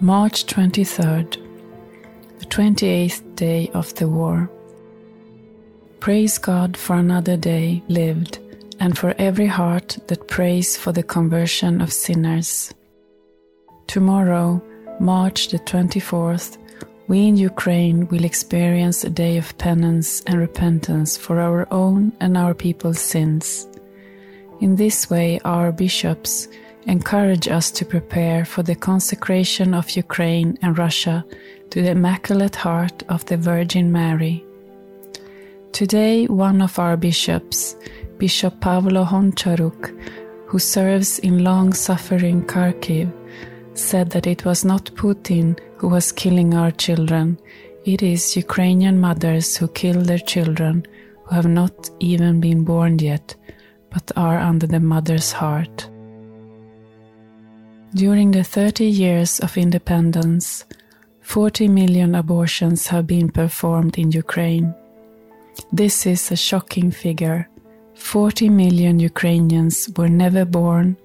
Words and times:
March 0.00 0.44
23rd, 0.46 1.38
the 2.40 2.46
28th 2.46 3.36
day 3.36 3.70
of 3.74 3.94
the 3.94 4.08
war. 4.08 4.50
Praise 6.00 6.36
God 6.36 6.76
for 6.76 6.96
another 6.96 7.36
day 7.36 7.80
lived 7.88 8.40
and 8.80 8.98
for 8.98 9.14
every 9.18 9.46
heart 9.46 9.96
that 10.08 10.26
prays 10.26 10.76
for 10.76 10.90
the 10.90 11.04
conversion 11.04 11.80
of 11.80 11.92
sinners. 11.92 12.74
Tomorrow, 13.86 14.60
March 14.98 15.48
the 15.48 15.60
24th, 15.60 16.58
we 17.06 17.28
in 17.28 17.36
Ukraine 17.36 18.08
will 18.08 18.24
experience 18.24 19.04
a 19.04 19.10
day 19.10 19.36
of 19.38 19.56
penance 19.58 20.22
and 20.22 20.40
repentance 20.40 21.16
for 21.16 21.40
our 21.40 21.68
own 21.72 22.12
and 22.18 22.36
our 22.36 22.52
people's 22.52 23.00
sins. 23.00 23.68
In 24.60 24.74
this 24.74 25.08
way, 25.08 25.38
our 25.44 25.70
bishops 25.70 26.48
encourage 26.86 27.48
us 27.48 27.70
to 27.72 27.84
prepare 27.84 28.44
for 28.44 28.62
the 28.62 28.74
consecration 28.74 29.74
of 29.74 29.96
Ukraine 29.96 30.58
and 30.62 30.78
Russia 30.78 31.24
to 31.70 31.82
the 31.82 31.90
Immaculate 31.90 32.56
Heart 32.56 33.02
of 33.08 33.24
the 33.26 33.36
Virgin 33.36 33.90
Mary. 33.90 34.44
Today, 35.72 36.26
one 36.26 36.62
of 36.62 36.78
our 36.78 36.96
bishops, 36.96 37.76
Bishop 38.18 38.60
Pavlo 38.60 39.04
Honcharuk, 39.04 39.82
who 40.46 40.58
serves 40.58 41.18
in 41.18 41.42
long 41.42 41.72
suffering 41.72 42.42
Kharkiv, 42.46 43.12
said 43.74 44.10
that 44.10 44.26
it 44.26 44.44
was 44.44 44.64
not 44.64 44.94
Putin 44.94 45.58
who 45.78 45.88
was 45.88 46.12
killing 46.12 46.54
our 46.54 46.70
children, 46.70 47.38
it 47.84 48.02
is 48.02 48.36
Ukrainian 48.36 49.00
mothers 49.00 49.56
who 49.56 49.68
kill 49.68 50.00
their 50.00 50.18
children 50.18 50.86
who 51.24 51.34
have 51.34 51.46
not 51.46 51.90
even 52.00 52.40
been 52.40 52.64
born 52.64 52.98
yet, 52.98 53.34
but 53.90 54.12
are 54.16 54.38
under 54.38 54.66
the 54.66 54.80
mother's 54.80 55.32
heart. 55.32 55.90
During 57.94 58.32
the 58.32 58.42
30 58.42 58.86
years 58.86 59.38
of 59.38 59.56
independence, 59.56 60.64
40 61.20 61.68
million 61.68 62.16
abortions 62.16 62.88
have 62.88 63.06
been 63.06 63.30
performed 63.30 63.96
in 63.98 64.10
Ukraine. 64.10 64.74
This 65.72 66.04
is 66.04 66.32
a 66.32 66.36
shocking 66.36 66.90
figure. 66.90 67.48
40 67.94 68.48
million 68.48 68.98
Ukrainians 68.98 69.88
were 69.96 70.08
never 70.08 70.44
born, 70.44 70.96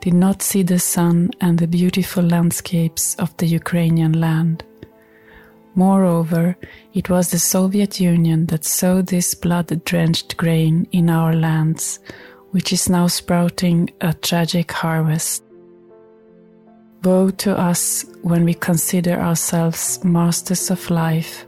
did 0.00 0.14
not 0.14 0.40
see 0.40 0.62
the 0.62 0.78
sun 0.78 1.32
and 1.40 1.58
the 1.58 1.66
beautiful 1.66 2.22
landscapes 2.22 3.16
of 3.16 3.36
the 3.38 3.46
Ukrainian 3.46 4.12
land. 4.12 4.62
Moreover, 5.74 6.56
it 6.94 7.10
was 7.10 7.32
the 7.32 7.40
Soviet 7.40 7.98
Union 7.98 8.46
that 8.46 8.64
sowed 8.64 9.08
this 9.08 9.34
blood 9.34 9.84
drenched 9.84 10.36
grain 10.36 10.86
in 10.92 11.10
our 11.10 11.32
lands, 11.34 11.98
which 12.52 12.72
is 12.72 12.88
now 12.88 13.08
sprouting 13.08 13.90
a 14.00 14.14
tragic 14.14 14.70
harvest. 14.70 15.42
Woe 17.06 17.30
to 17.30 17.56
us 17.56 18.04
when 18.22 18.44
we 18.44 18.52
consider 18.52 19.12
ourselves 19.12 20.02
masters 20.02 20.72
of 20.72 20.90
life 20.90 21.46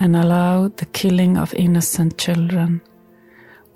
and 0.00 0.16
allow 0.16 0.66
the 0.66 0.86
killing 0.86 1.38
of 1.38 1.54
innocent 1.54 2.18
children. 2.18 2.80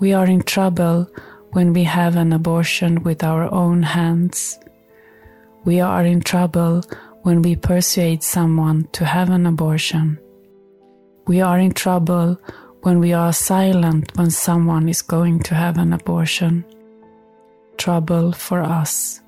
We 0.00 0.14
are 0.14 0.26
in 0.26 0.42
trouble 0.42 1.08
when 1.52 1.72
we 1.72 1.84
have 1.84 2.16
an 2.16 2.32
abortion 2.32 3.05
with 3.05 3.22
our 3.22 3.44
own 3.55 3.84
hands. 3.84 4.58
We 5.64 5.78
are 5.78 6.05
in 6.05 6.22
trouble 6.22 6.82
when 7.22 7.40
we 7.40 7.55
persuade 7.55 8.24
someone 8.24 8.88
to 8.90 9.05
have 9.05 9.30
an 9.30 9.46
abortion. 9.46 10.18
We 11.28 11.40
are 11.40 11.61
in 11.61 11.72
trouble 11.72 12.36
when 12.80 12.98
we 12.98 13.12
are 13.12 13.32
silent 13.32 14.11
when 14.16 14.32
someone 14.32 14.88
is 14.88 15.02
going 15.02 15.44
to 15.44 15.55
have 15.55 15.78
an 15.78 15.92
abortion. 15.92 16.64
Trouble 17.77 18.32
for 18.32 18.61
us. 18.61 19.20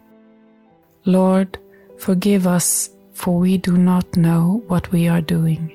Lord, 1.04 1.56
Forgive 2.04 2.46
us, 2.46 2.90
for 3.14 3.38
we 3.38 3.56
do 3.56 3.78
not 3.78 4.14
know 4.14 4.62
what 4.68 4.92
we 4.92 5.08
are 5.08 5.22
doing. 5.22 5.74